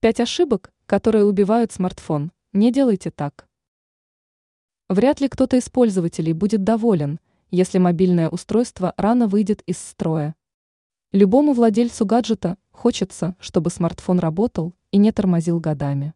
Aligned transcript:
Пять 0.00 0.18
ошибок, 0.18 0.72
которые 0.86 1.26
убивают 1.26 1.72
смартфон. 1.72 2.32
Не 2.54 2.72
делайте 2.72 3.10
так. 3.10 3.46
Вряд 4.88 5.20
ли 5.20 5.28
кто-то 5.28 5.58
из 5.58 5.68
пользователей 5.68 6.32
будет 6.32 6.64
доволен, 6.64 7.20
если 7.50 7.76
мобильное 7.76 8.30
устройство 8.30 8.94
рано 8.96 9.26
выйдет 9.26 9.60
из 9.66 9.76
строя. 9.76 10.34
Любому 11.12 11.52
владельцу 11.52 12.06
гаджета 12.06 12.56
хочется, 12.70 13.36
чтобы 13.40 13.68
смартфон 13.68 14.20
работал 14.20 14.74
и 14.90 14.96
не 14.96 15.12
тормозил 15.12 15.60
годами. 15.60 16.14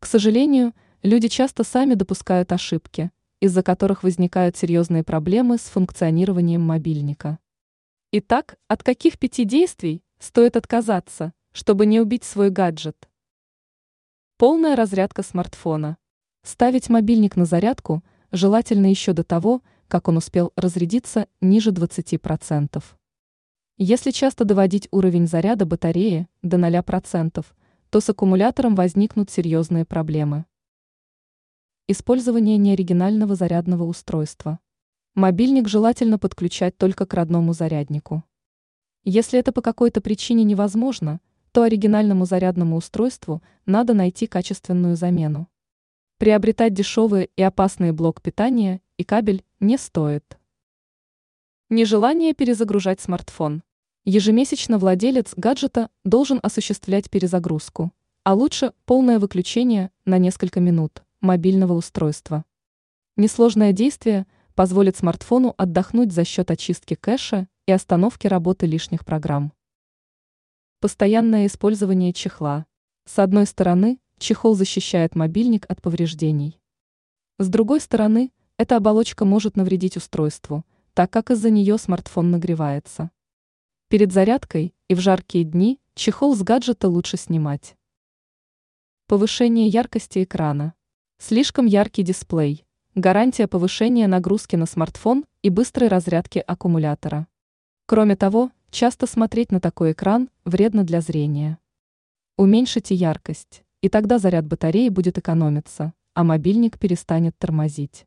К 0.00 0.04
сожалению, 0.04 0.74
люди 1.02 1.28
часто 1.28 1.64
сами 1.64 1.94
допускают 1.94 2.52
ошибки, 2.52 3.10
из-за 3.40 3.62
которых 3.62 4.02
возникают 4.02 4.58
серьезные 4.58 5.02
проблемы 5.02 5.56
с 5.56 5.62
функционированием 5.62 6.60
мобильника. 6.60 7.38
Итак, 8.12 8.58
от 8.68 8.82
каких 8.82 9.18
пяти 9.18 9.44
действий 9.44 10.02
стоит 10.18 10.58
отказаться, 10.58 11.32
чтобы 11.52 11.86
не 11.86 12.00
убить 12.00 12.24
свой 12.24 12.50
гаджет? 12.50 13.08
Полная 14.36 14.76
разрядка 14.76 15.22
смартфона. 15.22 15.96
Ставить 16.42 16.88
мобильник 16.88 17.36
на 17.36 17.44
зарядку 17.44 18.04
желательно 18.30 18.86
еще 18.86 19.12
до 19.12 19.24
того, 19.24 19.62
как 19.88 20.08
он 20.08 20.16
успел 20.16 20.52
разрядиться 20.54 21.26
ниже 21.40 21.70
20%. 21.70 22.82
Если 23.78 24.10
часто 24.10 24.44
доводить 24.44 24.88
уровень 24.90 25.26
заряда 25.26 25.64
батареи 25.64 26.28
до 26.42 26.56
0%, 26.56 27.46
то 27.90 28.00
с 28.00 28.10
аккумулятором 28.10 28.74
возникнут 28.74 29.30
серьезные 29.30 29.84
проблемы. 29.84 30.44
Использование 31.86 32.58
неоригинального 32.58 33.34
зарядного 33.34 33.84
устройства. 33.84 34.58
Мобильник 35.14 35.68
желательно 35.68 36.18
подключать 36.18 36.76
только 36.76 37.06
к 37.06 37.14
родному 37.14 37.54
заряднику. 37.54 38.24
Если 39.04 39.38
это 39.38 39.52
по 39.52 39.62
какой-то 39.62 40.00
причине 40.00 40.44
невозможно, 40.44 41.20
то 41.58 41.64
оригинальному 41.64 42.24
зарядному 42.24 42.76
устройству 42.76 43.42
надо 43.66 43.92
найти 43.92 44.28
качественную 44.28 44.94
замену. 44.94 45.48
Приобретать 46.16 46.72
дешевые 46.72 47.30
и 47.34 47.42
опасные 47.42 47.92
блок 47.92 48.22
питания 48.22 48.80
и 48.96 49.02
кабель 49.02 49.42
не 49.58 49.76
стоит. 49.76 50.38
Нежелание 51.68 52.32
перезагружать 52.32 53.00
смартфон. 53.00 53.64
Ежемесячно 54.04 54.78
владелец 54.78 55.32
гаджета 55.36 55.90
должен 56.04 56.38
осуществлять 56.44 57.10
перезагрузку, 57.10 57.90
а 58.22 58.34
лучше 58.34 58.72
полное 58.84 59.18
выключение 59.18 59.90
на 60.04 60.18
несколько 60.18 60.60
минут 60.60 61.02
мобильного 61.20 61.72
устройства. 61.72 62.44
Несложное 63.16 63.72
действие 63.72 64.28
позволит 64.54 64.96
смартфону 64.96 65.56
отдохнуть 65.58 66.12
за 66.12 66.24
счет 66.24 66.52
очистки 66.52 66.94
кэша 66.94 67.48
и 67.66 67.72
остановки 67.72 68.28
работы 68.28 68.66
лишних 68.66 69.04
программ. 69.04 69.52
Постоянное 70.80 71.46
использование 71.46 72.12
чехла. 72.12 72.64
С 73.04 73.18
одной 73.18 73.46
стороны, 73.46 73.98
Чехол 74.18 74.54
защищает 74.54 75.16
мобильник 75.16 75.66
от 75.68 75.82
повреждений. 75.82 76.60
С 77.38 77.48
другой 77.48 77.80
стороны, 77.80 78.30
эта 78.58 78.76
оболочка 78.76 79.24
может 79.24 79.56
навредить 79.56 79.96
устройству, 79.96 80.64
так 80.94 81.10
как 81.10 81.32
из-за 81.32 81.50
нее 81.50 81.78
смартфон 81.78 82.30
нагревается. 82.30 83.10
Перед 83.88 84.12
зарядкой 84.12 84.72
и 84.86 84.94
в 84.94 85.00
жаркие 85.00 85.42
дни 85.42 85.80
чехол 85.96 86.36
с 86.36 86.44
гаджета 86.44 86.88
лучше 86.88 87.16
снимать. 87.16 87.76
Повышение 89.08 89.66
яркости 89.66 90.22
экрана. 90.22 90.74
Слишком 91.18 91.66
яркий 91.66 92.04
дисплей. 92.04 92.64
Гарантия 92.94 93.48
повышения 93.48 94.06
нагрузки 94.06 94.54
на 94.54 94.66
смартфон 94.66 95.24
и 95.42 95.50
быстрой 95.50 95.88
разрядки 95.88 96.38
аккумулятора. 96.38 97.26
Кроме 97.86 98.14
того, 98.14 98.52
часто 98.70 99.06
смотреть 99.06 99.52
на 99.52 99.60
такой 99.60 99.92
экран 99.92 100.28
вредно 100.44 100.84
для 100.84 101.00
зрения. 101.00 101.58
Уменьшите 102.36 102.94
яркость 102.94 103.64
и 103.80 103.88
тогда 103.88 104.18
заряд 104.18 104.46
батареи 104.46 104.88
будет 104.88 105.18
экономиться, 105.18 105.92
а 106.14 106.24
мобильник 106.24 106.78
перестанет 106.78 107.36
тормозить. 107.38 108.06